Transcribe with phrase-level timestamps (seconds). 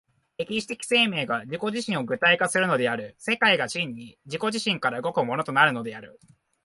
[0.39, 6.19] 歴史的生命が自己自身を具体化するのである、世界が真に自己自身から動くものとなるのである。